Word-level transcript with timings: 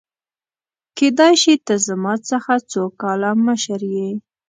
کيدای 0.97 1.33
شي 1.41 1.53
ته 1.65 1.73
زما 1.87 2.13
څخه 2.29 2.53
څو 2.71 2.83
کاله 3.01 3.31
مشر 3.45 3.81
يې!؟ 3.95 4.09